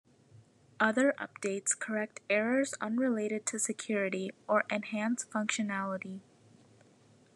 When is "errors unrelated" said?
2.27-3.45